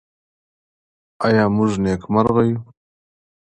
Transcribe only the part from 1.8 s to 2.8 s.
نېکمرغه یو؟